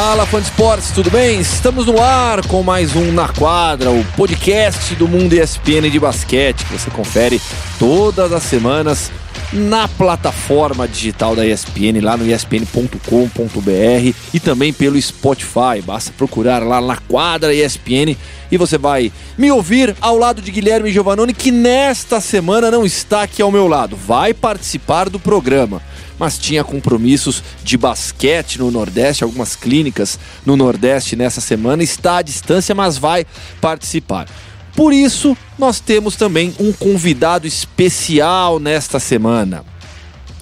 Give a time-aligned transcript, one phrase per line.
[0.00, 1.40] Fala, fã de esportes, tudo bem?
[1.40, 6.64] Estamos no ar com mais um Na Quadra, o podcast do Mundo ESPN de basquete,
[6.64, 7.42] que você confere
[7.80, 9.10] todas as semanas
[9.52, 15.82] na plataforma digital da ESPN, lá no espn.com.br e também pelo Spotify.
[15.84, 18.16] Basta procurar lá na quadra ESPN
[18.52, 23.22] e você vai me ouvir ao lado de Guilherme Giovannone, que nesta semana não está
[23.22, 23.96] aqui ao meu lado.
[23.96, 25.82] Vai participar do programa
[26.18, 31.82] mas tinha compromissos de basquete no Nordeste, algumas clínicas no Nordeste nessa semana.
[31.82, 33.26] Está à distância, mas vai
[33.60, 34.26] participar.
[34.74, 39.64] Por isso, nós temos também um convidado especial nesta semana,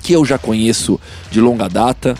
[0.03, 2.15] que eu já conheço de longa data,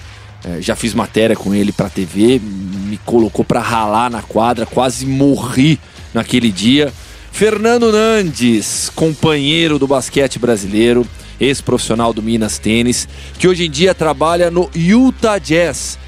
[0.45, 5.05] é, já fiz matéria com ele para TV, me colocou para ralar na quadra, quase
[5.05, 5.79] morri
[6.15, 6.93] naquele dia.
[7.33, 11.07] Fernando Nandes, companheiro do basquete brasileiro,
[11.41, 15.99] ex-profissional do Minas Tênis, que hoje em dia trabalha no Utah Jazz.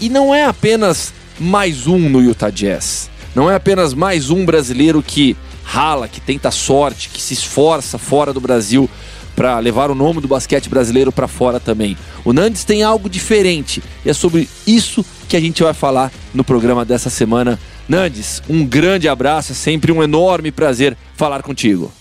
[0.00, 3.10] E não é apenas mais um no Utah Jazz.
[3.34, 8.32] Não é apenas mais um brasileiro que rala, que tenta sorte, que se esforça fora
[8.32, 8.88] do Brasil
[9.34, 11.96] para levar o nome do basquete brasileiro para fora também.
[12.24, 16.42] O Nandes tem algo diferente e é sobre isso que a gente vai falar no
[16.42, 17.60] programa dessa semana.
[17.86, 21.92] Nandes, um grande abraço, é sempre um enorme prazer falar contigo.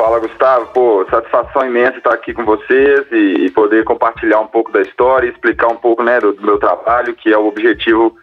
[0.00, 0.66] Fala, Gustavo.
[0.68, 5.26] Pô, satisfação imensa estar aqui com vocês e, e poder compartilhar um pouco da história
[5.26, 8.16] e explicar um pouco né, do, do, meu trabalho, que é o objetivo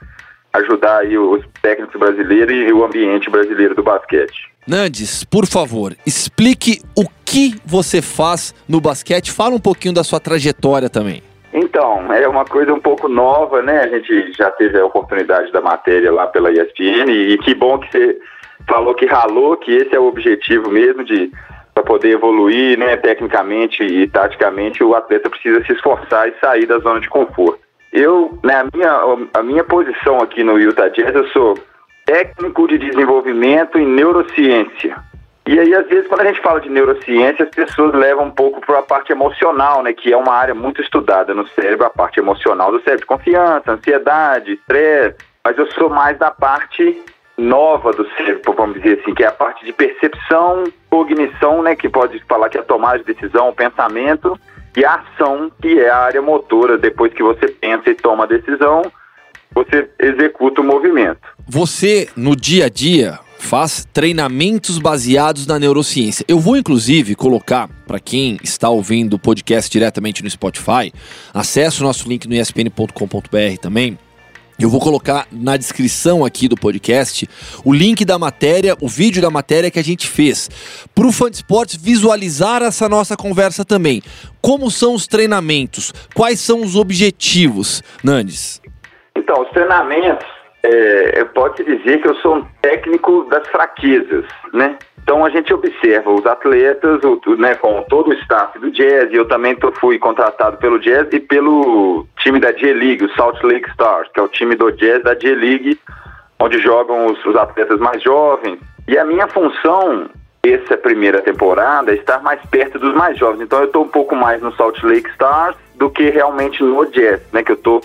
[0.54, 4.52] ajudar aí os técnicos brasileiros e o ambiente brasileiro do basquete.
[4.66, 9.32] Nandes, por favor, explique o que você faz no basquete.
[9.32, 11.22] Fala um pouquinho da sua trajetória também.
[11.54, 13.82] Então, é uma coisa um pouco nova, né?
[13.82, 17.92] A gente já teve a oportunidade da matéria lá pela ESPN e que bom que
[17.92, 18.18] você
[18.68, 21.32] falou que ralou, que esse é o objetivo mesmo de
[21.78, 26.80] para poder evoluir, né, tecnicamente e taticamente, o atleta precisa se esforçar e sair da
[26.80, 27.60] zona de conforto.
[27.94, 31.58] Eu, né, a minha, a minha posição aqui no Utah Jazz, eu sou
[32.04, 34.98] técnico de desenvolvimento em neurociência.
[35.46, 38.60] E aí, às vezes, quando a gente fala de neurociência, as pessoas levam um pouco
[38.60, 39.94] para a parte emocional, né?
[39.94, 43.08] Que é uma área muito estudada no cérebro, a parte emocional do cérebro.
[43.08, 45.16] Confiança, ansiedade, estresse.
[45.46, 47.02] Mas eu sou mais da parte
[47.38, 51.88] nova do cérebro, vamos dizer assim, que é a parte de percepção, cognição, né, que
[51.88, 54.38] pode falar que é a tomada de decisão, pensamento,
[54.76, 58.28] e a ação, que é a área motora, depois que você pensa e toma a
[58.28, 58.82] decisão,
[59.54, 61.22] você executa o movimento.
[61.48, 66.26] Você, no dia a dia, faz treinamentos baseados na neurociência.
[66.28, 70.92] Eu vou inclusive colocar para quem está ouvindo o podcast diretamente no Spotify,
[71.34, 73.98] acesse o nosso link no espn.com.br também
[74.64, 77.28] eu vou colocar na descrição aqui do podcast
[77.64, 80.50] o link da matéria, o vídeo da matéria que a gente fez,
[80.96, 84.02] para o fã de esportes visualizar essa nossa conversa também.
[84.42, 85.94] Como são os treinamentos?
[86.16, 88.62] Quais são os objetivos, Nandes?
[89.16, 90.28] Então, os treinamentos,
[90.64, 94.78] é, pode dizer que eu sou um técnico das fraquezas, né?
[95.08, 99.26] Então a gente observa os atletas, o, né, com todo o staff do Jazz, eu
[99.26, 104.10] também tô, fui contratado pelo Jazz e pelo time da J-League, o Salt Lake Stars,
[104.14, 105.80] que é o time do Jazz da J-League,
[106.38, 108.60] onde jogam os, os atletas mais jovens.
[108.86, 110.10] E a minha função
[110.44, 113.42] essa primeira temporada é estar mais perto dos mais jovens.
[113.42, 117.22] Então eu estou um pouco mais no Salt Lake Stars do que realmente no Jazz,
[117.32, 117.82] né, que eu estou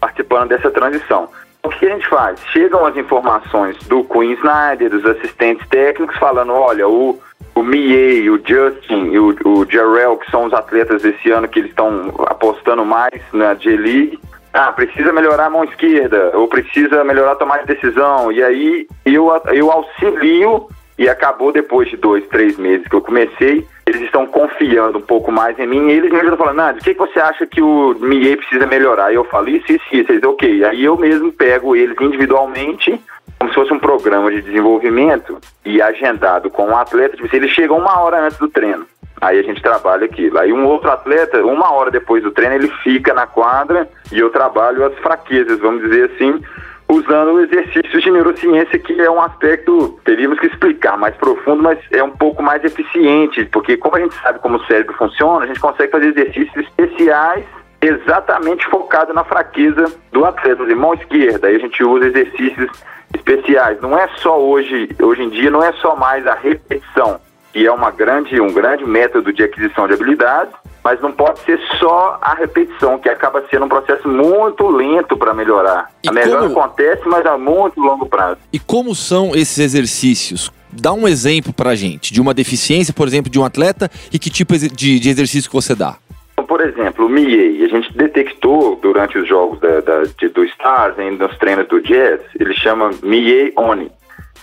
[0.00, 1.28] participando dessa transição.
[1.64, 2.38] O que a gente faz?
[2.52, 7.18] Chegam as informações do Queen Snyder, dos assistentes técnicos, falando: olha, o,
[7.54, 11.60] o Miei, o Justin e o, o Jarrell, que são os atletas desse ano que
[11.60, 14.20] eles estão apostando mais na J-League,
[14.52, 18.30] ah, precisa melhorar a mão esquerda, ou precisa melhorar a tomada de decisão.
[18.30, 23.66] E aí eu, eu auxilio e acabou depois de dois, três meses que eu comecei,
[23.86, 26.82] eles estão confiando um pouco mais em mim e eles mesmos estão falando, Nando, o
[26.82, 29.12] que, que você acha que o MIE precisa melhorar?
[29.12, 30.10] E eu falo, isso, isso, isso.
[30.10, 30.64] Eles, ok.
[30.64, 32.98] Aí eu mesmo pego eles individualmente,
[33.38, 37.48] como se fosse um programa de desenvolvimento e agendado com um atleta, tipo, se ele
[37.48, 38.86] chega uma hora antes do treino.
[39.20, 40.38] Aí a gente trabalha aquilo.
[40.38, 44.30] Aí um outro atleta, uma hora depois do treino, ele fica na quadra e eu
[44.30, 46.42] trabalho as fraquezas, vamos dizer assim,
[46.88, 52.02] usando exercícios de neurociência, que é um aspecto, teríamos que explicar mais profundo, mas é
[52.02, 55.60] um pouco mais eficiente, porque como a gente sabe como o cérebro funciona, a gente
[55.60, 57.44] consegue fazer exercícios especiais
[57.80, 62.70] exatamente focado na fraqueza do atleta, de mão esquerda, aí a gente usa exercícios
[63.14, 63.80] especiais.
[63.80, 67.20] Não é só hoje, hoje em dia, não é só mais a repetição,
[67.52, 70.54] que é uma grande, um grande método de aquisição de habilidades,
[70.84, 75.32] mas não pode ser só a repetição, que acaba sendo um processo muito lento para
[75.32, 75.90] melhorar.
[76.02, 76.60] E a melhora como...
[76.60, 78.36] acontece, mas a muito longo prazo.
[78.52, 80.52] E como são esses exercícios?
[80.70, 84.28] Dá um exemplo para gente de uma deficiência, por exemplo, de um atleta e que
[84.28, 85.96] tipo de, de exercício que você dá?
[86.34, 90.44] Então, por exemplo, o MIEI, a gente detectou durante os jogos da, da, de, do
[90.44, 93.90] Stars, ainda nos treinos do Jazz, ele chama MIEI ONI,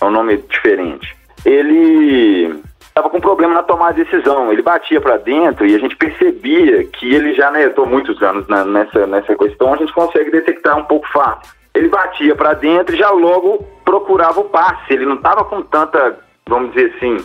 [0.00, 1.14] é um nome diferente.
[1.44, 2.54] Ele
[2.92, 4.52] estava com problema na tomada de decisão.
[4.52, 8.46] Ele batia para dentro e a gente percebia que ele já, né, estou muitos anos
[8.46, 11.52] na, nessa, nessa questão, a gente consegue detectar um pouco fácil.
[11.74, 14.92] Ele batia para dentro e já logo procurava o passe.
[14.92, 17.16] Ele não estava com tanta, vamos dizer assim,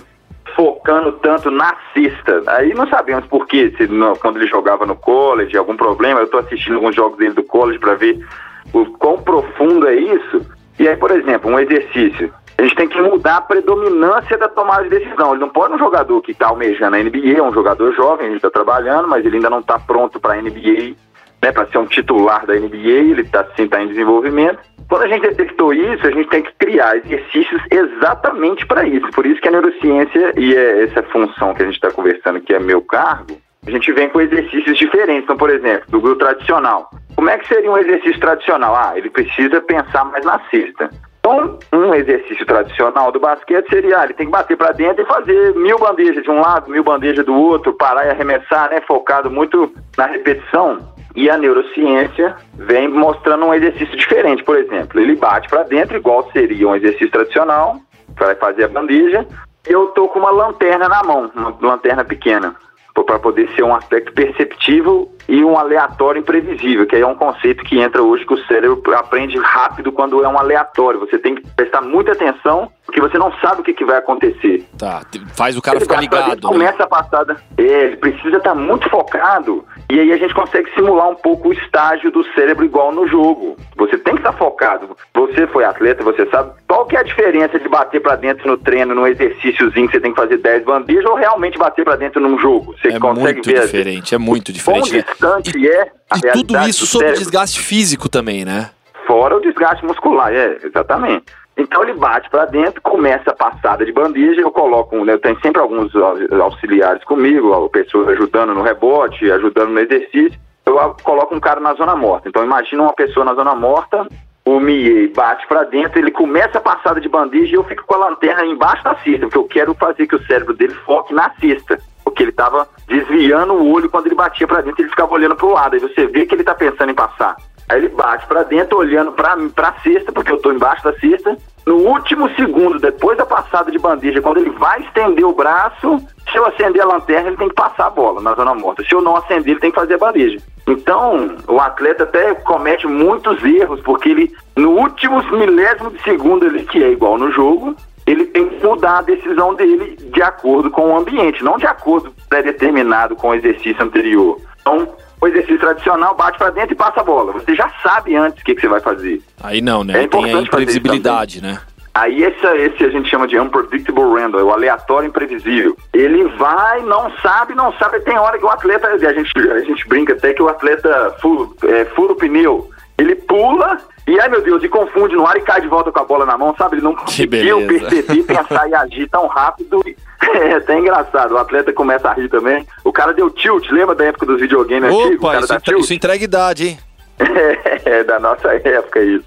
[0.56, 2.44] focando tanto na cesta.
[2.48, 6.22] Aí não sabemos por quê, se não, quando ele jogava no college, algum problema.
[6.22, 8.26] Eu estou assistindo alguns jogos dele do college para ver
[8.72, 10.42] o quão profundo é isso.
[10.80, 12.34] E aí, por exemplo, um exercício.
[12.60, 15.32] Gente tem que mudar a predominância da tomada de decisão.
[15.32, 18.38] Ele não pode um jogador que está almejando a NBA, é um jogador jovem, gente
[18.38, 20.96] está trabalhando, mas ele ainda não está pronto para a NBA,
[21.42, 24.60] né, para ser um titular da NBA, ele está sim tá em desenvolvimento.
[24.90, 29.08] Quando a gente detectou isso, a gente tem que criar exercícios exatamente para isso.
[29.12, 32.54] Por isso que a neurociência e é essa função que a gente está conversando, que
[32.54, 35.26] é meu cargo, a gente vem com exercícios diferentes.
[35.26, 36.90] Então, por exemplo, do grupo tradicional.
[37.16, 38.76] Como é que seria um exercício tradicional?
[38.76, 40.90] Ah, ele precisa pensar mais na cesta.
[41.28, 45.06] Então, um exercício tradicional do basquete seria, ah, ele tem que bater para dentro e
[45.06, 48.80] fazer mil bandejas de um lado, mil bandejas do outro, parar e arremessar, né?
[48.88, 50.80] Focado muito na repetição.
[51.14, 55.02] E a neurociência vem mostrando um exercício diferente, por exemplo.
[55.02, 57.78] Ele bate para dentro, igual seria um exercício tradicional,
[58.18, 59.28] vai fazer a bandeja.
[59.66, 62.56] Eu tô com uma lanterna na mão, uma lanterna pequena
[63.04, 67.64] para poder ser um aspecto perceptível e um aleatório imprevisível, que aí é um conceito
[67.64, 71.00] que entra hoje que o cérebro aprende rápido quando é um aleatório.
[71.00, 74.66] Você tem que prestar muita atenção, porque você não sabe o que, que vai acontecer.
[74.78, 75.02] Tá,
[75.36, 76.36] faz o cara ele ficar ligado.
[76.36, 76.54] Né?
[76.54, 77.38] Começa a passada.
[77.58, 81.54] É, ele precisa estar muito focado e aí a gente consegue simular um pouco o
[81.54, 83.56] estágio do cérebro igual no jogo.
[83.78, 84.98] Você tem que estar focado.
[85.14, 88.58] Você foi atleta, você sabe qual que é a diferença de bater para dentro no
[88.58, 92.20] treino, num exercíciozinho que você tem que fazer 10 bandejas ou realmente bater para dentro
[92.20, 92.76] num jogo?
[92.82, 94.94] Você é consegue muito ver diferente, é muito diferente.
[94.94, 95.06] Né?
[95.08, 98.72] distante e, é a E tudo isso sob desgaste físico também, né?
[99.06, 101.24] Fora o desgaste muscular, é, exatamente.
[101.58, 105.40] Então ele bate para dentro, começa a passada de bandeja, eu coloco, né, eu tenho
[105.42, 105.92] sempre alguns
[106.40, 111.96] auxiliares comigo, pessoas ajudando no rebote, ajudando no exercício, eu coloco um cara na zona
[111.96, 112.30] morta.
[112.30, 114.08] Então imagina uma pessoa na zona morta,
[114.46, 117.96] o Miei bate para dentro, ele começa a passada de bandeja e eu fico com
[117.96, 121.32] a lanterna embaixo da cesta, porque eu quero fazer que o cérebro dele foque na
[121.40, 125.36] cesta porque ele estava desviando o olho quando ele batia para dentro, ele ficava olhando
[125.36, 125.74] para o lado.
[125.74, 127.36] Aí você vê que ele está pensando em passar.
[127.70, 131.38] Aí ele bate para dentro, olhando para a cesta, porque eu estou embaixo da cesta.
[131.66, 136.00] No último segundo, depois da passada de bandeja, quando ele vai estender o braço,
[136.32, 138.84] se eu acender a lanterna, ele tem que passar a bola na zona morta.
[138.86, 140.40] Se eu não acender, ele tem que fazer a bandeja.
[140.66, 146.64] Então, o atleta até comete muitos erros, porque ele, no último milésimo de segundo, ele,
[146.64, 147.76] que é igual no jogo,
[148.06, 152.14] ele tem que mudar a decisão dele de acordo com o ambiente, não de acordo
[152.30, 154.40] pré-determinado com o exercício anterior.
[154.62, 154.88] Então,
[155.20, 157.34] o exercício tradicional bate para dentro e passa a bola.
[157.34, 159.22] Você já sabe antes o que, que você vai fazer.
[159.42, 160.04] Aí não, né?
[160.04, 161.60] É tem a imprevisibilidade, né?
[161.94, 165.76] Aí esse, esse a gente chama de unpredictable random, é o aleatório imprevisível.
[165.92, 168.00] Ele vai, não sabe, não sabe.
[168.02, 171.50] Tem hora que o atleta, a gente, a gente brinca até que o atleta fura,
[171.64, 172.70] é, fura o pneu.
[173.00, 176.00] Ele pula e ai meu Deus, e confunde no ar e cai de volta com
[176.00, 176.78] a bola na mão, sabe?
[176.78, 179.82] Ele não conseguiu perceber, pensar e agir tão rápido.
[180.20, 182.66] É até engraçado, o atleta começa a rir também.
[182.84, 185.24] O cara deu tilt, lembra da época dos videogames Opa, antigos?
[185.24, 185.80] O cara isso, dá tilt?
[185.84, 186.80] isso entrega idade, hein?
[187.86, 189.26] é, da nossa época isso.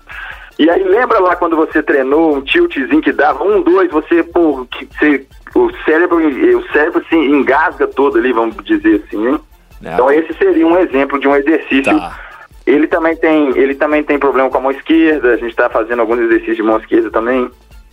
[0.59, 4.67] E aí lembra lá quando você treinou um tiltzinho que dava um, dois, você, pô,
[4.67, 9.41] que você, o cérebro, o cérebro se engasga todo ali, vamos dizer assim, hein?
[9.81, 12.30] Então esse seria um exemplo de um exercício tá
[12.71, 16.00] ele também tem, ele também tem problema com a mão esquerda, a gente está fazendo
[16.00, 17.50] alguns exercícios de mão esquerda também.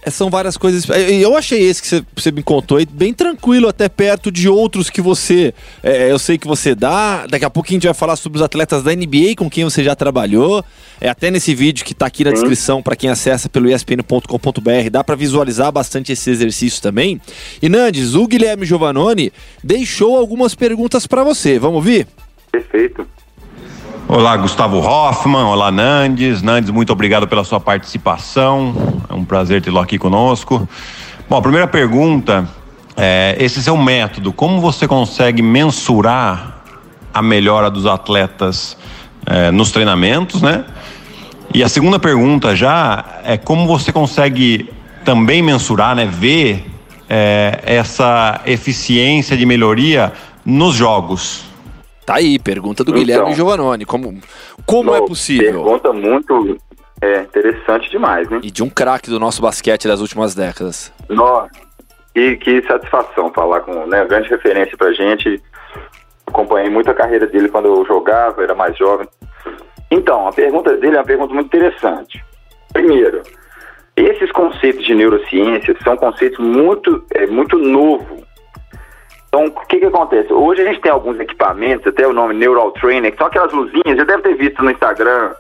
[0.08, 0.90] É, são várias coisas.
[0.90, 5.02] É, eu achei esse que você me contou bem tranquilo, até perto de outros que
[5.02, 5.54] você.
[5.84, 7.26] É, eu sei que você dá.
[7.28, 9.84] Daqui a pouco a gente vai falar sobre os atletas da NBA com quem você
[9.84, 10.64] já trabalhou.
[11.02, 12.36] É até nesse vídeo que está aqui na Sim.
[12.36, 14.90] descrição para quem acessa pelo espn.com.br.
[14.92, 17.20] Dá para visualizar bastante esse exercício também.
[17.62, 21.60] E Nandes, o Guilherme Giovanoni deixou algumas perguntas para você.
[21.60, 22.08] Vamos ouvir?
[22.52, 23.06] Perfeito.
[24.10, 25.44] Olá, Gustavo Hoffman.
[25.44, 26.42] Olá, Nandes.
[26.42, 28.74] Nandes, muito obrigado pela sua participação.
[29.10, 30.68] É um prazer tê-lo aqui conosco.
[31.30, 32.48] Bom, a primeira pergunta
[32.96, 36.64] é: esse seu método, como você consegue mensurar
[37.14, 38.78] a melhora dos atletas
[39.26, 40.64] é, nos treinamentos, né?
[41.54, 44.70] E a segunda pergunta já é como você consegue
[45.04, 46.06] também mensurar, né?
[46.06, 46.66] Ver
[47.10, 50.14] é, essa eficiência de melhoria
[50.46, 51.47] nos jogos.
[52.08, 53.84] Tá aí, pergunta do então, Guilherme Giovannoni.
[53.84, 54.18] Como,
[54.66, 55.62] como é possível?
[55.62, 56.58] Pergunta muito
[57.02, 58.40] é, interessante demais, né?
[58.42, 60.94] E de um craque do nosso basquete das últimas décadas.
[61.10, 61.50] Nossa,
[62.14, 65.44] que, que satisfação falar com né, grande referência pra gente.
[66.26, 69.06] acompanhei muito a carreira dele quando eu jogava, era mais jovem.
[69.92, 72.24] Então, a pergunta dele é uma pergunta muito interessante.
[72.72, 73.22] Primeiro,
[73.98, 78.27] esses conceitos de neurociência são conceitos muito, é, muito novos.
[79.38, 80.34] Então, o que, que acontece?
[80.34, 83.96] Hoje a gente tem alguns equipamentos, até o nome Neural Trainer, que são aquelas luzinhas,
[83.96, 85.36] já deve ter visto no Instagram,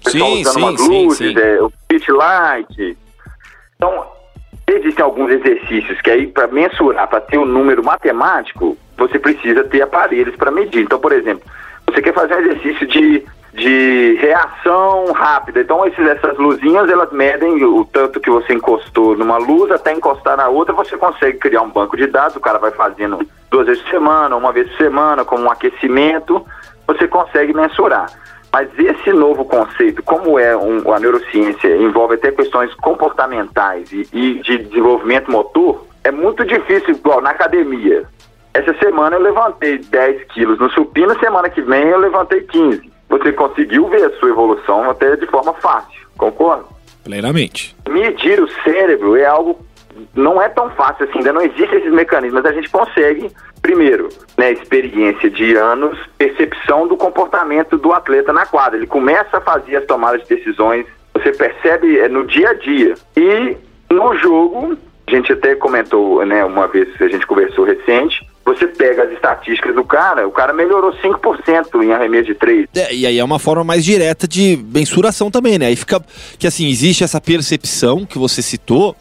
[0.00, 1.38] Sim, usando sim, umas sim, luzes, sim.
[1.38, 2.98] É, o Fit Light.
[3.76, 4.06] Então,
[4.66, 9.80] existem alguns exercícios que aí, para mensurar, para ter um número matemático, você precisa ter
[9.80, 10.82] aparelhos para medir.
[10.82, 11.44] Então, por exemplo,
[11.86, 13.24] você quer fazer um exercício de,
[13.56, 15.60] de reação rápida.
[15.60, 20.36] Então, esses, essas luzinhas, elas medem o tanto que você encostou numa luz até encostar
[20.36, 23.82] na outra, você consegue criar um banco de dados, o cara vai fazendo duas vezes
[23.82, 26.44] por semana, uma vez por semana, como um aquecimento,
[26.86, 28.06] você consegue mensurar.
[28.52, 34.34] Mas esse novo conceito, como é um, a neurociência, envolve até questões comportamentais e, e
[34.40, 38.04] de desenvolvimento motor, é muito difícil, igual na academia.
[38.52, 42.95] Essa semana eu levantei 10 quilos no supino, semana que vem eu levantei 15.
[43.18, 46.64] Você conseguiu ver a sua evolução até de forma fácil, concorda?
[47.04, 47.76] Plenamente.
[47.88, 49.58] Medir o cérebro é algo
[50.14, 53.30] não é tão fácil assim, ainda não existem esses mecanismos, mas a gente consegue,
[53.62, 58.76] primeiro, né, experiência de anos, percepção do comportamento do atleta na quadra.
[58.76, 62.94] Ele começa a fazer as tomadas de decisões, você percebe é, no dia a dia.
[63.16, 63.56] E
[63.90, 69.02] no jogo, a gente até comentou, né, uma vez a gente conversou recente, você pega
[69.02, 72.68] as estatísticas do cara, o cara melhorou 5% em arremesso de três.
[72.76, 75.66] É, e aí é uma forma mais direta de mensuração também, né?
[75.66, 76.00] Aí fica
[76.38, 78.94] que assim, existe essa percepção que você citou,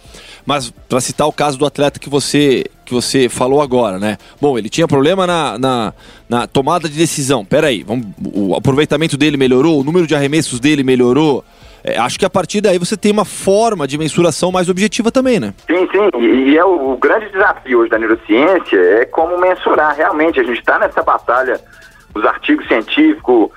[0.47, 4.17] mas para citar o caso do atleta que você que você falou agora, né?
[4.39, 5.93] Bom, ele tinha problema na, na,
[6.29, 7.43] na tomada de decisão.
[7.43, 11.43] Peraí, vamos, o aproveitamento dele melhorou, o número de arremessos dele melhorou.
[11.85, 15.39] É, acho que a partir daí você tem uma forma de mensuração mais objetiva também,
[15.39, 15.53] né?
[15.67, 19.95] Sim, sim, e, e é o, o grande desafio hoje da neurociência é como mensurar
[19.95, 20.39] realmente.
[20.39, 21.61] A gente está nessa batalha,
[22.15, 23.51] os artigos científicos,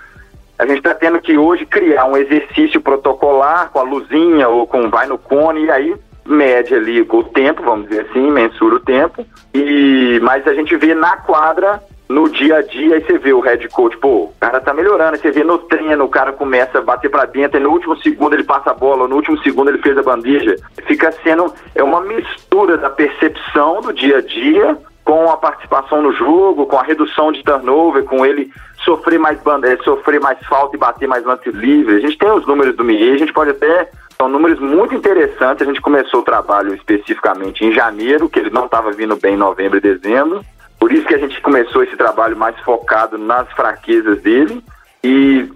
[0.59, 4.91] a gente está tendo que hoje criar um exercício protocolar com a luzinha ou com
[4.91, 9.25] vai no cone, e aí mede ali o tempo, vamos dizer assim, mensura o tempo,
[9.55, 13.41] e mas a gente vê na quadra, no dia a dia, aí você vê o
[13.41, 16.79] head coach, pô, o cara tá melhorando, aí você vê no treino, o cara começa
[16.79, 19.69] a bater para dentro, e no último segundo ele passa a bola, no último segundo
[19.69, 20.57] ele fez a bandeja.
[20.87, 26.13] Fica sendo, é uma mistura da percepção do dia a dia com a participação no
[26.13, 28.51] jogo, com a redução de turnover, com ele
[28.85, 31.97] sofrer mais bandeira, sofrer mais falta e bater mais lance livre.
[31.97, 35.63] A gente tem os números do Miguel, a gente pode até são números muito interessantes.
[35.63, 39.39] A gente começou o trabalho especificamente em janeiro, que ele não estava vindo bem em
[39.39, 40.45] novembro e dezembro.
[40.79, 44.63] Por isso que a gente começou esse trabalho mais focado nas fraquezas dele.
[45.03, 45.49] E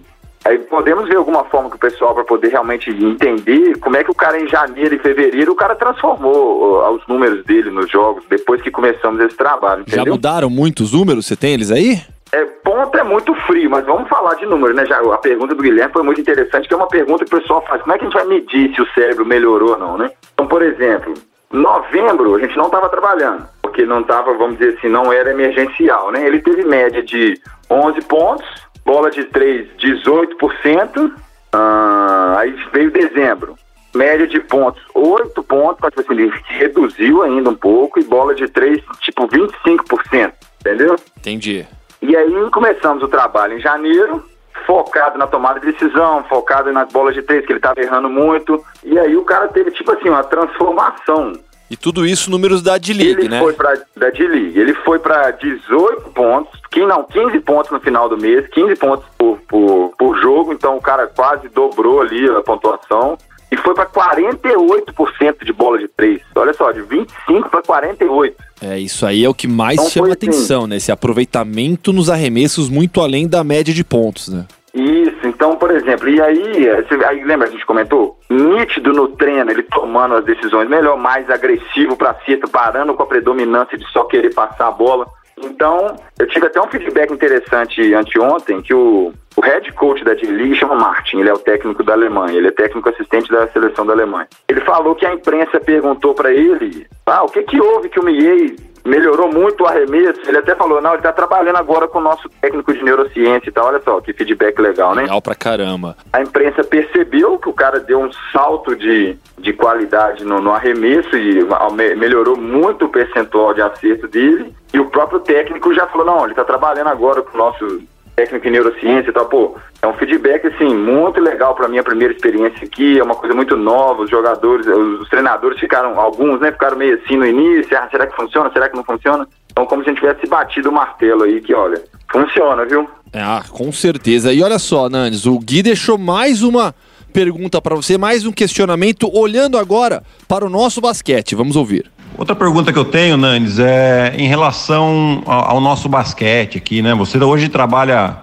[0.45, 4.11] aí podemos ver alguma forma que o pessoal, para poder realmente entender como é que
[4.11, 8.61] o cara em janeiro e fevereiro, o cara transformou os números dele nos jogos, depois
[8.61, 9.81] que começamos esse trabalho.
[9.81, 10.05] Entendeu?
[10.05, 11.25] Já mudaram muito os números?
[11.25, 12.01] Você tem eles aí?
[12.31, 14.85] É, ponto é muito frio, mas vamos falar de números, né?
[14.87, 17.63] Já, a pergunta do Guilherme foi muito interessante, que é uma pergunta que o pessoal
[17.67, 17.81] faz.
[17.83, 20.09] Como é que a gente vai medir se o cérebro melhorou ou não, né?
[20.33, 21.13] Então, por exemplo,
[21.53, 26.11] novembro a gente não estava trabalhando, porque não estava, vamos dizer assim, não era emergencial,
[26.11, 26.25] né?
[26.25, 28.45] Ele teve média de 11 pontos,
[28.83, 31.13] bola de 3, 18%,
[31.53, 33.55] ah, aí veio dezembro.
[33.95, 38.33] Média de pontos, 8 pontos, mas tipo assim, ele reduziu ainda um pouco, e bola
[38.33, 40.95] de 3, tipo 25%, entendeu?
[41.19, 41.67] Entendi.
[42.01, 44.23] E aí começamos o trabalho em janeiro,
[44.65, 48.63] focado na tomada de decisão, focado nas bolas de três, que ele estava errando muito.
[48.83, 51.33] E aí o cara teve, tipo assim, uma transformação.
[51.69, 53.39] E tudo isso números da D-League, ele né?
[53.39, 54.59] Foi pra, da D-League.
[54.59, 59.39] Ele foi para 18 pontos, não, 15 pontos no final do mês, 15 pontos por,
[59.47, 63.17] por, por jogo, então o cara quase dobrou ali a pontuação.
[63.51, 66.21] E foi para 48% de bola de três.
[66.35, 68.35] Olha só, de 25 para 48.
[68.63, 70.13] É, isso aí é o que mais Então chama assim.
[70.13, 70.77] atenção, né?
[70.77, 74.45] Esse aproveitamento nos arremessos muito além da média de pontos, né?
[74.73, 78.17] Isso, então, por exemplo, e aí, você, aí lembra, a gente comentou?
[78.27, 83.05] Nítido no treino, ele tomando as decisões melhor, mais agressivo para cesta, parando com a
[83.05, 85.05] predominância de só querer passar a bola.
[85.37, 90.55] Então, eu tive até um feedback interessante anteontem, que o, o head coach da D-League
[90.55, 93.93] chama Martin, ele é o técnico da Alemanha, ele é técnico assistente da seleção da
[93.93, 94.27] Alemanha.
[94.47, 98.03] Ele falou que a imprensa perguntou para ele, ah, o que que houve que o
[98.03, 102.01] Miguel melhorou muito o arremesso, ele até falou, não, ele tá trabalhando agora com o
[102.01, 105.03] nosso técnico de neurociência e tal, olha só, que feedback legal, né?
[105.03, 105.95] Legal pra caramba.
[106.11, 111.15] A imprensa percebeu que o cara deu um salto de, de qualidade no, no arremesso
[111.15, 111.39] e
[111.71, 114.53] me- melhorou muito o percentual de acerto dele.
[114.73, 117.81] E o próprio técnico já falou, não, ele tá trabalhando agora com o nosso
[118.15, 119.25] técnico em neurociência e tal.
[119.25, 123.35] Pô, é um feedback, assim, muito legal pra minha primeira experiência aqui, é uma coisa
[123.35, 127.87] muito nova, os jogadores, os, treinadores ficaram, alguns, né, ficaram meio assim no início, ah,
[127.89, 129.27] será que funciona, será que não funciona?
[129.51, 131.81] Então, como se a gente tivesse batido o martelo aí, que olha,
[132.13, 132.87] Funciona, viu?
[133.11, 134.31] Ah, com certeza.
[134.31, 136.75] E olha só, Nandes, o Gui deixou mais uma
[137.11, 141.33] pergunta para você, mais um questionamento, olhando agora para o nosso basquete.
[141.33, 141.91] Vamos ouvir.
[142.15, 146.93] Outra pergunta que eu tenho, Nandes, é em relação ao, nosso basquete aqui, né?
[146.93, 148.17] Você hoje trabalha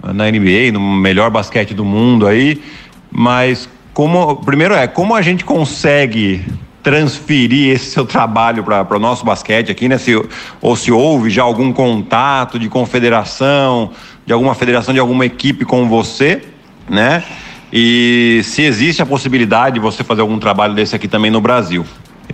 [0.00, 2.62] na NBA, no melhor basquete do mundo aí,
[3.10, 6.44] mas como primeiro é como a gente consegue
[6.84, 9.98] transferir esse seu trabalho para o nosso basquete aqui, né?
[9.98, 10.14] Se,
[10.60, 13.90] ou se houve já algum contato de confederação,
[14.24, 16.42] de alguma federação, de alguma equipe com você,
[16.88, 17.24] né?
[17.72, 21.84] E se existe a possibilidade de você fazer algum trabalho desse aqui também no Brasil.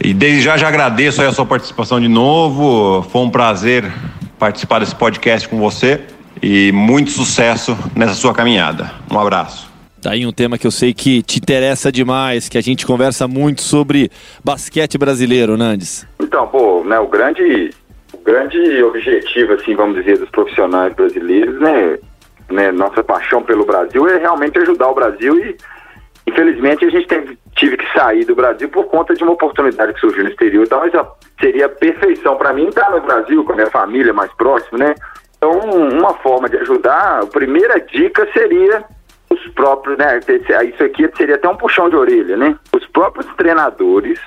[0.02, 3.02] E desde já já agradeço a sua participação de novo.
[3.10, 3.90] Foi um prazer
[4.38, 6.00] participar desse podcast com você
[6.42, 8.90] e muito sucesso nessa sua caminhada.
[9.10, 9.68] Um abraço.
[10.00, 13.26] Tá aí um tema que eu sei que te interessa demais, que a gente conversa
[13.26, 14.10] muito sobre
[14.44, 16.06] basquete brasileiro, Nandes.
[16.20, 17.70] Então, pô, né, o grande,
[18.12, 21.98] o grande objetivo, assim, vamos dizer, dos profissionais brasileiros, né,
[22.48, 25.56] né, nossa paixão pelo Brasil é realmente ajudar o Brasil e,
[26.28, 30.00] infelizmente, a gente teve, tive que sair do Brasil por conta de uma oportunidade que
[30.00, 30.64] surgiu no exterior.
[30.64, 30.92] Então, mas
[31.40, 34.94] seria a perfeição para mim estar no Brasil com a minha família mais próxima, né?
[35.36, 38.84] Então, uma forma de ajudar, a primeira dica seria
[39.30, 40.20] os próprios, né?
[40.68, 42.56] Isso aqui seria até um puxão de orelha, né?
[42.74, 44.18] Os próprios treinadores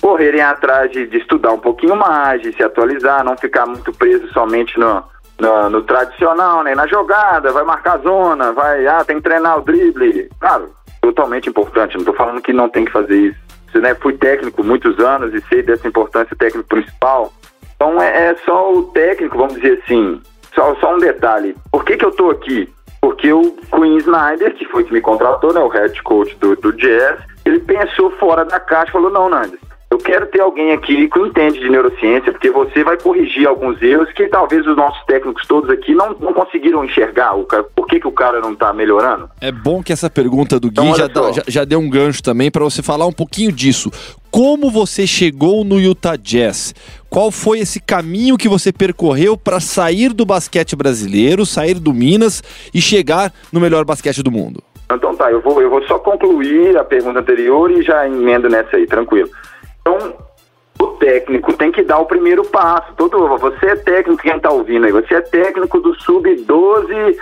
[0.00, 4.28] correrem atrás de, de estudar um pouquinho mais, de se atualizar, não ficar muito preso
[4.32, 5.02] somente no,
[5.38, 6.74] no, no, tradicional, né?
[6.74, 10.28] Na jogada, vai marcar zona, vai, ah, tem que treinar o drible.
[10.40, 10.70] Claro,
[11.06, 13.38] totalmente importante, não estou falando que não tem que fazer isso.
[13.72, 17.32] Eu, né, fui técnico muitos anos e sei dessa importância técnico principal.
[17.74, 20.20] Então é, é só o técnico, vamos dizer assim,
[20.54, 21.54] só, só um detalhe.
[21.70, 22.68] Por que, que eu estou aqui?
[23.00, 26.72] Porque o Queen Snyder, que foi que me contratou, né, o head coach do, do
[26.72, 31.08] Jazz, ele pensou fora da caixa e falou: não, Nandes, eu quero ter alguém aqui
[31.08, 35.46] que entende de neurociência, porque você vai corrigir alguns erros que talvez os nossos técnicos
[35.46, 37.36] todos aqui não, não conseguiram enxergar.
[37.36, 39.30] O, por que, que o cara não está melhorando?
[39.40, 42.50] É bom que essa pergunta do Gui então, já, já, já, deu um gancho também
[42.50, 43.90] para você falar um pouquinho disso.
[44.28, 46.74] Como você chegou no Utah Jazz?
[47.08, 52.42] Qual foi esse caminho que você percorreu para sair do basquete brasileiro, sair do Minas
[52.74, 54.62] e chegar no melhor basquete do mundo?
[54.92, 58.76] Então tá, eu vou, eu vou só concluir a pergunta anterior e já emendo nessa
[58.76, 59.28] aí, tranquilo.
[59.86, 60.14] Então,
[60.80, 62.92] o técnico tem que dar o primeiro passo.
[62.96, 67.16] Todo, você é técnico, quem está ouvindo aí, você é técnico do Sub-12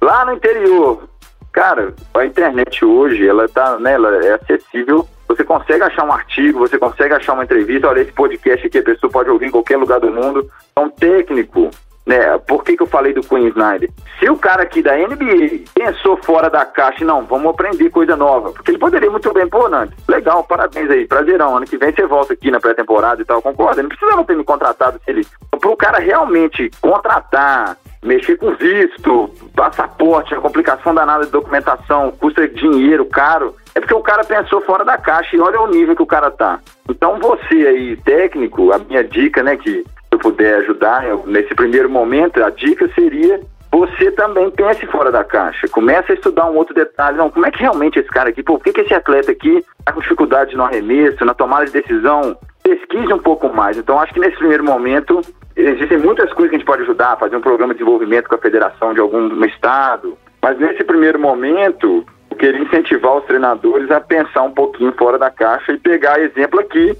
[0.00, 1.06] lá no interior.
[1.52, 5.06] Cara, a internet hoje, ela tá, né, ela é acessível.
[5.28, 7.88] Você consegue achar um artigo, você consegue achar uma entrevista.
[7.88, 10.50] Olha, esse podcast aqui a pessoa pode ouvir em qualquer lugar do mundo.
[10.72, 11.70] Então, técnico,
[12.08, 12.38] né?
[12.38, 13.90] Por que, que eu falei do Queen Snyder?
[14.18, 18.50] Se o cara aqui da NBA pensou fora da caixa, não, vamos aprender coisa nova.
[18.50, 21.58] Porque ele poderia muito bem, pô, Nando, legal, parabéns aí, prazerão.
[21.58, 23.82] Ano que vem você volta aqui na pré-temporada e tal, concorda?
[23.82, 25.26] Não precisava ter me contratado se ele.
[25.50, 32.48] Para o cara realmente contratar, mexer com visto, passaporte, a complicação danada de documentação, custa
[32.48, 36.02] dinheiro, caro, é porque o cara pensou fora da caixa e olha o nível que
[36.02, 36.58] o cara tá.
[36.88, 42.42] Então você aí, técnico, a minha dica, né, que eu puder ajudar nesse primeiro momento,
[42.42, 43.40] a dica seria
[43.70, 45.68] você também pense fora da caixa.
[45.68, 47.18] Comece a estudar um outro detalhe.
[47.18, 49.92] Não, como é que realmente esse cara aqui, por que, que esse atleta aqui está
[49.92, 52.36] com dificuldade no arremesso, na tomada de decisão?
[52.62, 53.76] Pesquise um pouco mais.
[53.76, 55.20] Então, acho que nesse primeiro momento,
[55.54, 58.38] existem muitas coisas que a gente pode ajudar, fazer um programa de desenvolvimento com a
[58.38, 60.16] federação de algum estado.
[60.42, 65.30] Mas nesse primeiro momento, eu queria incentivar os treinadores a pensar um pouquinho fora da
[65.30, 66.96] caixa e pegar exemplo aqui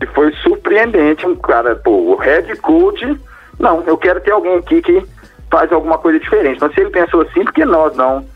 [0.00, 1.26] e foi surpreendente.
[1.26, 3.18] Um cara, pô, o head coach,
[3.58, 5.06] não, eu quero ter alguém aqui que
[5.50, 6.56] faz alguma coisa diferente.
[6.56, 8.26] Então, se ele pensou assim, porque nós não?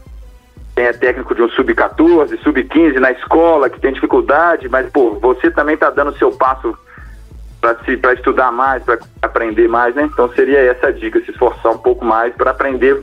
[0.75, 5.51] Tem é técnico de um sub-14, sub-15 na escola que tem dificuldade, mas, pô, você
[5.51, 6.79] também está dando o seu passo
[7.61, 10.05] para estudar mais, para aprender mais, né?
[10.05, 13.03] Então, seria essa a dica, se esforçar um pouco mais para aprender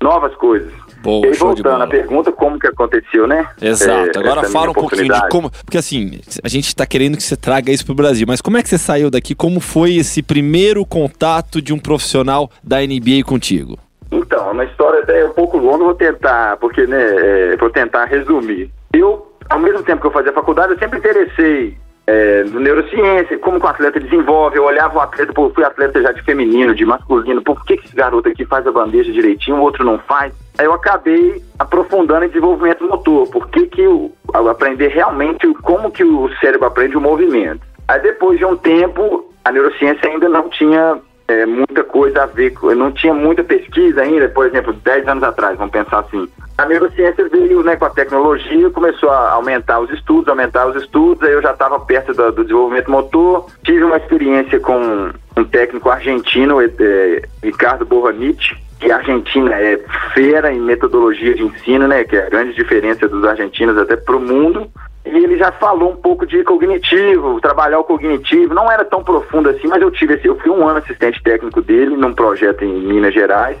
[0.00, 0.72] novas coisas.
[1.06, 3.48] Boa, e voltando à pergunta, como que aconteceu, né?
[3.62, 4.18] Exato.
[4.18, 5.52] É, Agora fala um pouquinho de como.
[5.64, 8.58] Porque assim, a gente está querendo que você traga isso para o Brasil, mas como
[8.58, 9.32] é que você saiu daqui?
[9.32, 13.78] Como foi esse primeiro contato de um profissional da NBA contigo?
[14.10, 18.06] Então, é uma história até um pouco longa, vou tentar, porque, né, é, vou tentar
[18.06, 18.68] resumir.
[18.92, 23.58] Eu, ao mesmo tempo que eu fazia faculdade, eu sempre interessei é, no neurociência, como
[23.58, 24.56] que o atleta desenvolve.
[24.56, 27.86] Eu olhava o atleta, pô, fui atleta já de feminino, de masculino, por que, que
[27.86, 30.32] esse garoto aqui faz a bandeja direitinho, o outro não faz?
[30.58, 35.90] Aí eu acabei aprofundando em desenvolvimento motor, por que, que eu, eu aprender realmente como
[35.90, 37.60] que o cérebro aprende o movimento.
[37.88, 42.54] Aí depois de um tempo, a neurociência ainda não tinha é, muita coisa a ver,
[42.76, 46.28] não tinha muita pesquisa ainda, por exemplo, 10 anos atrás, vamos pensar assim.
[46.58, 51.22] A neurociência veio né, com a tecnologia, começou a aumentar os estudos, aumentar os estudos,
[51.22, 55.90] aí eu já estava perto do, do, desenvolvimento motor, tive uma experiência com, um técnico
[55.90, 59.78] argentino, é, é, Ricardo Borranich, que a Argentina é
[60.14, 62.04] fera em metodologia de ensino, né?
[62.04, 64.70] Que é a grande diferença dos argentinos até para o mundo.
[65.06, 68.52] E ele já falou um pouco de cognitivo, trabalhar o cognitivo.
[68.52, 71.62] Não era tão profundo assim, mas eu tive esse, eu fui um ano assistente técnico
[71.62, 73.56] dele num projeto em Minas Gerais.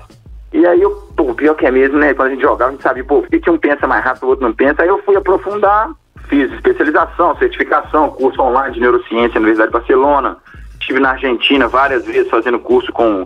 [0.52, 2.14] E aí eu, pô, pior que é mesmo, né?
[2.14, 4.28] Quando a gente jogava, a gente sabia, pô, por que, um pensa mais rápido, o
[4.30, 4.82] outro não pensa?
[4.82, 5.90] Aí eu fui aprofundar,
[6.28, 10.38] fiz especialização, certificação, curso online de neurociência na Universidade de Barcelona.
[10.80, 13.24] Estive na Argentina várias vezes fazendo curso com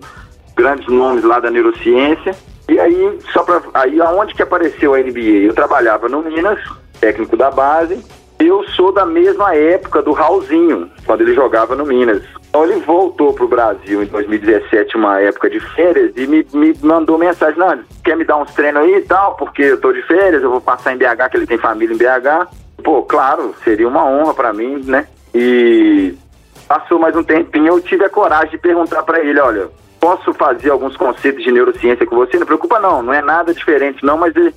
[0.55, 2.35] grandes nomes lá da neurociência.
[2.69, 5.47] E aí, só para aí aonde que apareceu a NBA?
[5.47, 6.59] Eu trabalhava no Minas,
[7.01, 8.05] técnico da base.
[8.39, 12.23] Eu sou da mesma época do Raulzinho, quando ele jogava no Minas.
[12.49, 16.75] Então ele voltou para o Brasil em 2017, uma época de férias, e me, me
[16.83, 20.03] mandou mensagem, não, quer me dar uns treinos aí e tal, porque eu tô de
[20.03, 22.49] férias, eu vou passar em BH, que ele tem família em BH.
[22.83, 25.07] Pô, claro, seria uma honra para mim, né?
[25.35, 26.15] E
[26.67, 29.69] passou mais um tempinho, eu tive a coragem de perguntar para ele, olha,
[30.01, 32.39] posso fazer alguns conceitos de neurociência com você?
[32.39, 34.53] Não preocupa não, não é nada diferente não, mas eu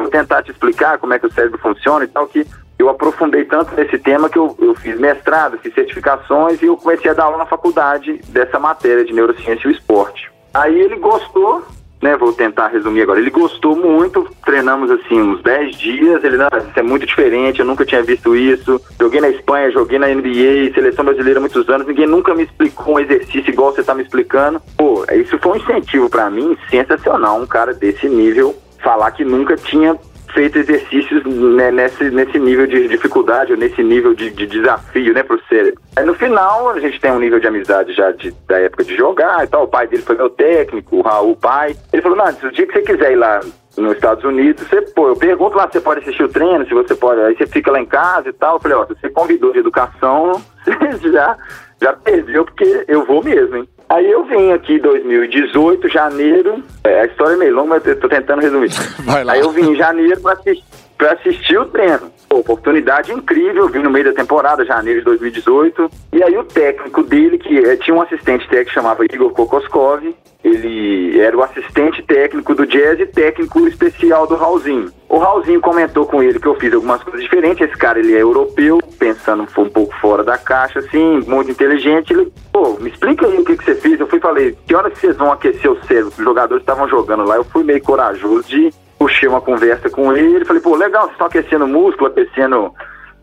[0.00, 2.46] vou tentar te explicar como é que o cérebro funciona e tal, que
[2.78, 7.10] eu aprofundei tanto nesse tema que eu, eu fiz mestrado, fiz certificações e eu comecei
[7.10, 10.30] a dar aula na faculdade dessa matéria de neurociência e o esporte.
[10.52, 11.64] Aí ele gostou,
[12.02, 16.48] né, vou tentar resumir agora, ele gostou muito, treinamos assim uns 10 dias, ele, não,
[16.48, 20.74] isso é muito diferente, eu nunca tinha visto isso, joguei na Espanha, joguei na NBA,
[20.74, 24.60] seleção brasileira muitos anos, ninguém nunca me explicou um exercício igual você está me explicando.
[24.76, 29.56] Pô, isso foi um incentivo para mim sensacional, um cara desse nível falar que nunca
[29.56, 29.98] tinha
[30.34, 35.22] feito exercícios né, nesse, nesse nível de dificuldade ou nesse nível de, de desafio, né,
[35.22, 35.80] pro cérebro.
[35.96, 38.96] Aí no final a gente tem um nível de amizade já de, da época de
[38.96, 39.64] jogar e tal.
[39.64, 41.76] O pai dele foi meu técnico, o Raul, o pai.
[41.92, 43.40] Ele falou, não, o dia que você quiser ir lá
[43.76, 46.74] nos Estados Unidos, você, pô, eu pergunto lá se você pode assistir o treino, se
[46.74, 48.56] você pode, aí você fica lá em casa e tal.
[48.56, 50.42] Eu falei, ó, se você convidou de educação,
[51.12, 51.36] já,
[51.80, 53.68] já perdeu, porque eu vou mesmo, hein?
[53.88, 56.62] Aí eu vim aqui em 2018, janeiro.
[56.82, 58.70] É, a história é meio longa, mas eu tô tentando resumir.
[59.28, 60.64] Aí eu vim em janeiro para assistir,
[60.96, 62.10] pra assistir o treino.
[62.28, 65.90] Pô, oportunidade incrível, vim no meio da temporada, janeiro de 2018.
[66.12, 70.14] E aí o técnico dele, que é, tinha um assistente técnico que chamava Igor Kokoskov,
[70.44, 74.92] ele era o assistente técnico do Jazz e técnico especial do Raulzinho.
[75.08, 77.66] O Raulzinho comentou com ele que eu fiz algumas coisas diferentes.
[77.66, 82.12] Esse cara, ele é europeu, pensando um pouco fora da caixa, assim, muito inteligente.
[82.12, 83.98] Ele, pô, me explica aí o que, que você fez.
[83.98, 86.08] Eu fui falei, que hora que vocês vão aquecer o cérebro?
[86.08, 87.36] Os jogadores estavam jogando lá.
[87.36, 90.44] Eu fui meio corajoso de puxei uma conversa com ele.
[90.44, 92.72] Falei, pô, legal, vocês estão aquecendo o músculo, aquecendo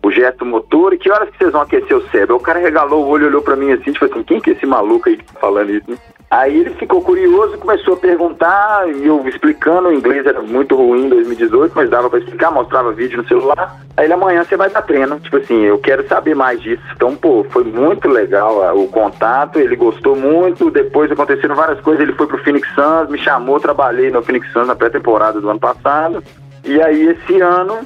[0.04, 2.36] o gesto motor, e que horas que vocês vão aquecer o cérebro?
[2.38, 4.66] O cara regalou o olho, olhou pra mim assim, tipo assim, quem que é esse
[4.66, 5.98] maluco aí que tá falando isso, né?
[6.32, 11.08] Aí ele ficou curioso, começou a perguntar, e eu explicando, o inglês era muito ruim
[11.08, 13.82] em 2018, mas dava para explicar, mostrava vídeo no celular.
[13.98, 15.20] Aí ele, amanhã você vai dar treino.
[15.20, 16.82] Tipo assim, eu quero saber mais disso.
[16.96, 20.72] Então, pô, foi muito legal ah, o contato, ele gostou muito.
[20.72, 24.67] Depois aconteceram várias coisas, ele foi pro Phoenix Suns, me chamou, trabalhei no Phoenix Suns
[24.67, 26.24] na pré-temporada do ano passado.
[26.63, 27.80] E aí esse ano,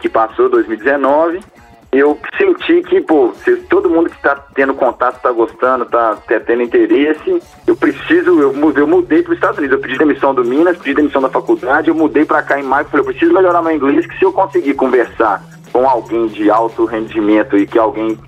[0.00, 1.38] que passou, 2019,
[1.92, 6.40] eu senti que, pô, se todo mundo que está tendo contato está gostando, está tá
[6.40, 10.42] tendo interesse, eu preciso, eu, eu mudei para os Estados Unidos, eu pedi demissão do
[10.42, 13.60] Minas, pedi demissão da faculdade, eu mudei para cá em maio, falei, eu preciso melhorar
[13.60, 18.18] meu inglês, que se eu conseguir conversar com alguém de alto rendimento e que alguém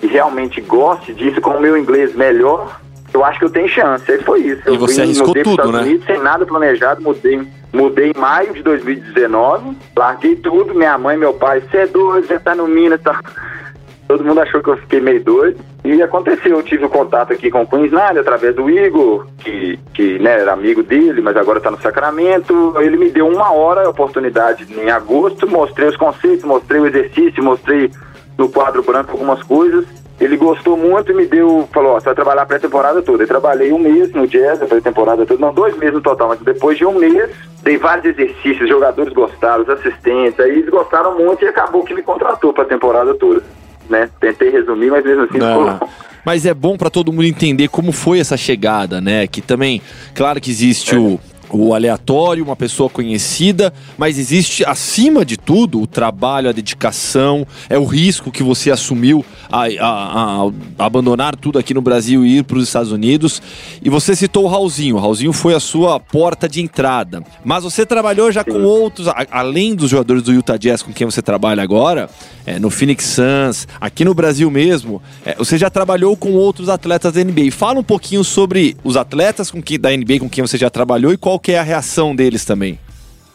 [0.00, 2.80] que realmente goste disso, com o meu inglês melhor,
[3.14, 4.10] eu acho que eu tenho chance.
[4.10, 4.68] Aí foi isso.
[4.68, 5.82] E você vim, arriscou tudo, né?
[5.82, 11.32] Unidos, sem nada planejado, mudei Mudei em maio de 2019, larguei tudo, minha mãe, meu
[11.32, 13.18] pai, você é doido, você tá no Minas, tá...
[14.06, 15.58] Todo mundo achou que eu fiquei meio doido.
[15.84, 19.78] E aconteceu, eu tive o um contato aqui com o Queensland através do Igor, que,
[19.94, 22.74] que né, era amigo dele, mas agora está no Sacramento.
[22.78, 27.42] Ele me deu uma hora a oportunidade em agosto, mostrei os conceitos, mostrei o exercício,
[27.42, 27.90] mostrei
[28.36, 29.86] no quadro branco algumas coisas.
[30.22, 33.24] Ele gostou muito e me deu, falou, ó, você vai trabalhar a pré-temporada toda.
[33.24, 36.40] Eu trabalhei um mês no Jazz, a pré-temporada toda, não, dois meses no total, mas
[36.40, 37.30] depois de um mês,
[37.62, 42.02] dei vários exercícios, jogadores gostaram, os assistentes, aí eles gostaram muito e acabou que me
[42.02, 43.42] contratou para a temporada toda.
[43.90, 44.08] Né?
[44.20, 45.74] Tentei resumir, mas mesmo assim não.
[45.76, 45.88] ficou
[46.24, 49.26] mas é bom para todo mundo entender como foi essa chegada, né?
[49.26, 49.82] Que também,
[50.14, 50.98] claro que existe é.
[50.98, 51.18] o
[51.52, 57.78] o aleatório, uma pessoa conhecida, mas existe acima de tudo o trabalho, a dedicação, é
[57.78, 60.46] o risco que você assumiu a, a,
[60.78, 63.42] a abandonar tudo aqui no Brasil e ir para os Estados Unidos.
[63.82, 67.22] E você citou o Raulzinho, o Raulzinho foi a sua porta de entrada.
[67.44, 68.52] Mas você trabalhou já Sim.
[68.52, 72.08] com outros, a, além dos jogadores do Utah Jazz com quem você trabalha agora,
[72.46, 77.12] é, no Phoenix Suns, aqui no Brasil mesmo, é, você já trabalhou com outros atletas
[77.12, 77.50] da NBA.
[77.52, 81.12] Fala um pouquinho sobre os atletas com que, da NBA com quem você já trabalhou
[81.12, 82.78] e qual que é a reação deles também.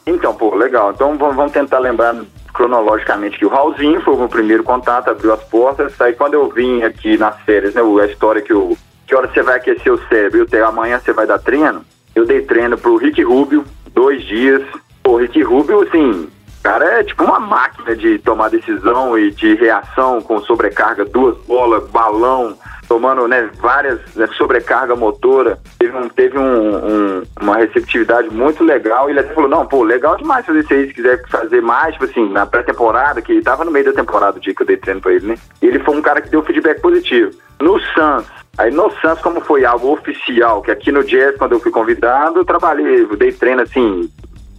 [0.05, 0.91] Então, pô, legal.
[0.91, 2.15] Então vamos tentar lembrar
[2.53, 5.99] cronologicamente que o Raulzinho foi o meu primeiro contato, abriu as portas.
[5.99, 9.43] Aí quando eu vim aqui nas férias, né, a história que o, que hora você
[9.43, 13.21] vai aquecer o cérebro, tenho, amanhã você vai dar treino, eu dei treino pro Rick
[13.21, 14.63] Rubio, dois dias.
[15.05, 16.27] O Rick Rubio, assim,
[16.63, 21.87] cara é tipo uma máquina de tomar decisão e de reação com sobrecarga, duas bolas,
[21.89, 25.59] balão, tomando né, várias né, sobrecarga motora.
[25.77, 29.07] Teve, um, teve um, um, uma receptividade muito legal.
[29.07, 30.87] E ele até falou: não, pô, legal demais fazer isso aí.
[30.87, 34.37] Se quiser fazer mais, tipo assim, na pré-temporada, que ele tava no meio da temporada
[34.37, 35.35] o dia que eu dei treino pra ele, né?
[35.61, 37.31] E ele foi um cara que deu feedback positivo.
[37.59, 38.25] No Suns,
[38.57, 42.39] Aí no Santos, como foi algo oficial, que aqui no Jazz, quando eu fui convidado,
[42.39, 44.09] eu trabalhei, eu dei treino assim,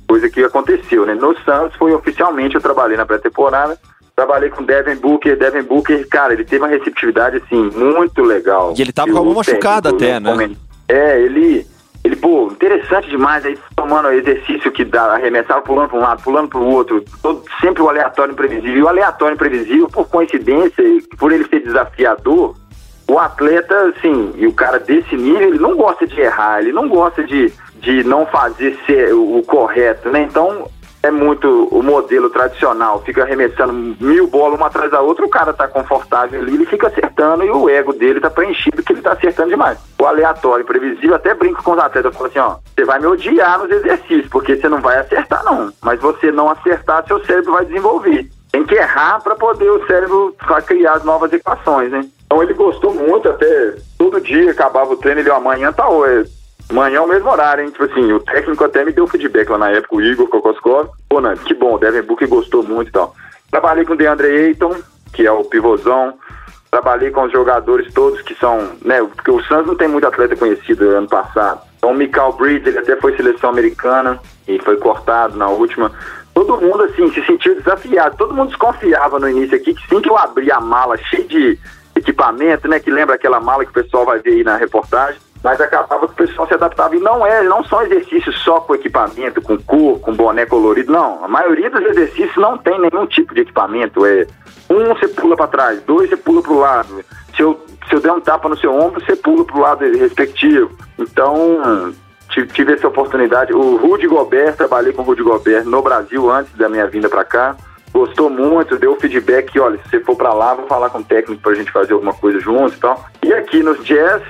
[0.08, 1.14] coisa que aconteceu, né?
[1.14, 3.78] No Santos foi oficialmente, eu trabalhei na pré-temporada,
[4.16, 8.74] trabalhei com Devin Booker, Devin Booker, cara, ele teve uma receptividade assim, muito legal.
[8.76, 10.50] E ele tava com a mão machucada até, né?
[10.88, 11.66] É, ele,
[12.02, 16.48] ele, pô, interessante demais, aí tomando exercício que dá, arremessava pulando para um lado, pulando
[16.48, 18.76] para o outro, todo, sempre o aleatório imprevisível.
[18.76, 20.82] E o aleatório imprevisível, por coincidência,
[21.18, 22.56] por ele ser desafiador,
[23.06, 26.88] o atleta, assim, e o cara desse nível, ele não gosta de errar, ele não
[26.88, 30.22] gosta de, de não fazer ser o, correto, né?
[30.22, 30.68] Então,
[31.02, 35.52] é muito o modelo tradicional, fica arremessando mil bolas uma atrás da outra, o cara
[35.52, 39.12] tá confortável ali, ele fica acertando e o ego dele tá preenchido que ele tá
[39.12, 39.78] acertando demais.
[39.98, 43.06] O aleatório, previsível, até brinco com os atletas, eu falo assim, ó, você vai me
[43.06, 47.52] odiar nos exercícios, porque você não vai acertar não, mas você não acertar, seu cérebro
[47.52, 48.28] vai desenvolver.
[48.50, 50.34] Tem que errar para poder o cérebro
[50.66, 52.00] criar novas equações, né?
[52.26, 56.37] Então ele gostou muito, até todo dia acabava o treino, ele, ó, amanhã tá hoje.
[56.70, 57.70] Amanhã é o mesmo horário, hein?
[57.70, 60.90] Tipo assim, o técnico até me deu feedback lá na época, o Igor Kokoskov.
[61.08, 63.14] Pô, Nando, que bom, o Devin Booker gostou muito e tal.
[63.50, 64.76] Trabalhei com o DeAndre Ayton,
[65.12, 66.14] que é o pivôzão.
[66.70, 69.02] Trabalhei com os jogadores todos que são, né?
[69.02, 71.62] Porque o Santos não tem muito atleta conhecido ano passado.
[71.78, 75.90] Então o Michael Bridge, ele até foi seleção americana e foi cortado na última.
[76.34, 78.16] Todo mundo, assim, se sentiu desafiado.
[78.18, 81.58] Todo mundo desconfiava no início aqui que sim que eu abri a mala cheia de
[81.96, 82.78] equipamento, né?
[82.78, 85.18] Que lembra aquela mala que o pessoal vai ver aí na reportagem.
[85.42, 86.96] Mas acabava que o pessoal se adaptava.
[86.96, 91.24] E não é, não são exercícios só com equipamento, com cor, com boné colorido, não.
[91.24, 94.04] A maioria dos exercícios não tem nenhum tipo de equipamento.
[94.04, 94.26] É
[94.68, 97.04] um você pula para trás, dois você pula para o lado.
[97.36, 99.84] Se eu, se eu der um tapa no seu ombro, você pula para o lado
[99.96, 100.70] respectivo.
[100.98, 101.94] Então,
[102.52, 103.52] tive essa oportunidade.
[103.52, 107.24] O Rudy Gobert, trabalhei com o Rudy Gobert no Brasil antes da minha vinda para
[107.24, 107.56] cá
[107.92, 111.42] gostou muito, deu feedback, olha, se você for para lá, vou falar com o técnico
[111.42, 113.04] pra gente fazer alguma coisa junto e tal.
[113.22, 114.22] E aqui nos Jazz,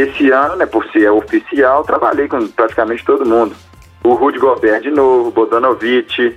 [0.00, 3.54] esse ano, né, por ser oficial, trabalhei com praticamente todo mundo.
[4.04, 6.36] O Rudy Gobert de novo, Bodanovic,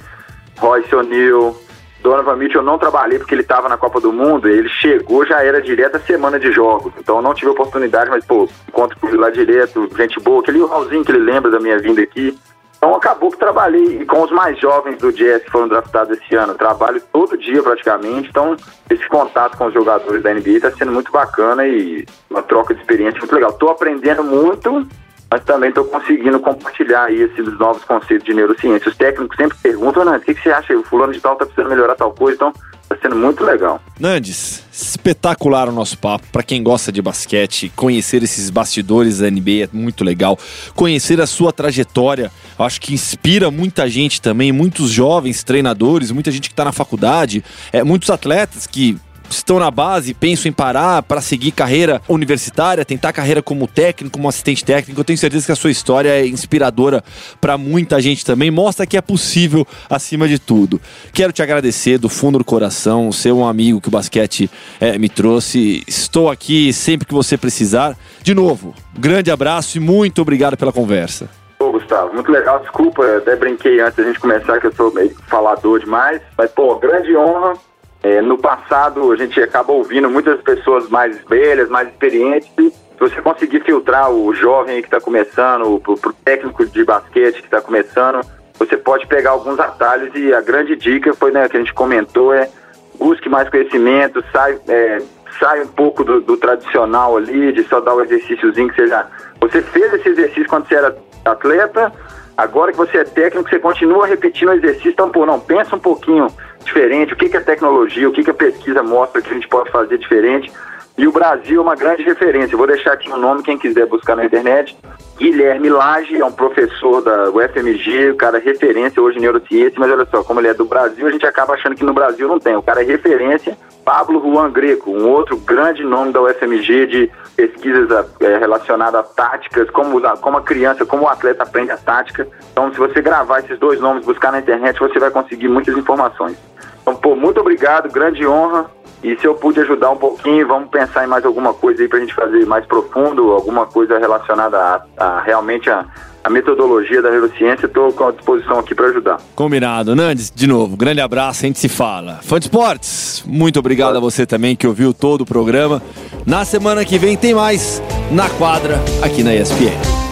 [0.57, 1.55] Royce O'Neal,
[2.01, 5.43] Donovan Mitchell eu não trabalhei porque ele estava na Copa do Mundo, ele chegou, já
[5.43, 9.29] era direto a semana de jogos, então não tive oportunidade, mas pô, encontro ele lá
[9.29, 12.37] direto, gente boa, aquele Raulzinho que ele lembra da minha vinda aqui,
[12.83, 16.55] então acabou que trabalhei com os mais jovens do Jazz que foram draftados esse ano.
[16.55, 18.29] Trabalho todo dia praticamente.
[18.29, 18.55] Então
[18.89, 22.81] esse contato com os jogadores da NBA está sendo muito bacana e uma troca de
[22.81, 23.51] experiência muito legal.
[23.51, 24.87] Estou aprendendo muito,
[25.29, 28.89] mas também estou conseguindo compartilhar aí esses novos conceitos de neurociência.
[28.89, 30.75] Os técnicos sempre perguntam, Nando, o que, que você acha?
[30.75, 32.53] O fulano de tal está precisando melhorar tal coisa, então
[33.01, 33.81] sendo muito legal.
[33.99, 36.25] Nandes, espetacular o nosso papo.
[36.31, 40.37] Para quem gosta de basquete, conhecer esses bastidores da NBA é muito legal.
[40.75, 46.49] Conhecer a sua trajetória, acho que inspira muita gente também, muitos jovens treinadores, muita gente
[46.49, 48.97] que está na faculdade, é, muitos atletas que
[49.35, 54.27] estão na base, pensam em parar para seguir carreira universitária, tentar carreira como técnico, como
[54.27, 54.99] assistente técnico.
[54.99, 57.03] Eu tenho certeza que a sua história é inspiradora
[57.39, 58.51] para muita gente também.
[58.51, 60.79] Mostra que é possível acima de tudo.
[61.13, 65.09] Quero te agradecer do fundo do coração, ser um amigo que o basquete é, me
[65.09, 65.83] trouxe.
[65.87, 67.97] Estou aqui sempre que você precisar.
[68.21, 71.29] De novo, grande abraço e muito obrigado pela conversa.
[71.59, 72.59] Ô, Gustavo, muito legal.
[72.59, 76.21] Desculpa, até brinquei antes da gente começar que eu sou meio falador demais.
[76.37, 77.53] Mas, pô, grande honra
[78.03, 82.49] é, no passado, a gente acaba ouvindo muitas pessoas mais velhas, mais experientes.
[82.55, 87.61] Se você conseguir filtrar o jovem que está começando, o, técnico de basquete que está
[87.61, 88.21] começando,
[88.57, 92.33] você pode pegar alguns atalhos e a grande dica foi, né, que a gente comentou,
[92.33, 92.49] é
[92.97, 94.99] busque mais conhecimento, sai, é,
[95.39, 99.07] sai um pouco do, do, tradicional ali, de só dar o exercíciozinho que seja.
[99.39, 101.91] Você fez esse exercício quando você era atleta,
[102.37, 105.79] agora que você é técnico, você continua repetindo o exercício, então, pô, não, pensa um
[105.79, 106.27] pouquinho
[106.65, 109.47] diferente, o que, que a tecnologia, o que, que a pesquisa mostra que a gente
[109.47, 110.51] pode fazer diferente.
[110.97, 112.57] E o Brasil é uma grande referência.
[112.57, 114.77] Vou deixar aqui o um nome, quem quiser buscar na internet.
[115.17, 119.91] Guilherme Lage é um professor da UFMG, o cara é referência hoje em neurociência, mas
[119.91, 122.39] olha só, como ele é do Brasil, a gente acaba achando que no Brasil não
[122.39, 122.55] tem.
[122.55, 123.57] O cara é referência.
[123.85, 129.69] Pablo Juan Greco, um outro grande nome da UFMG de pesquisas é, relacionadas a táticas,
[129.69, 132.27] como, como a criança, como o atleta aprende a tática.
[132.51, 136.37] Então, se você gravar esses dois nomes, buscar na internet, você vai conseguir muitas informações.
[136.81, 138.69] Então, pô, muito obrigado, grande honra.
[139.03, 141.97] E se eu pude ajudar um pouquinho, vamos pensar em mais alguma coisa aí para
[141.97, 145.85] a gente fazer mais profundo, alguma coisa relacionada a, a realmente a,
[146.23, 149.19] a metodologia da neurociência, estou com a disposição aqui para ajudar.
[149.35, 149.95] Combinado.
[149.95, 152.19] Nandes, de novo, grande abraço, a gente se fala.
[152.21, 155.81] Fã de esportes, muito obrigado a você também que ouviu todo o programa.
[156.25, 160.10] Na semana que vem tem mais Na Quadra, aqui na ESPN.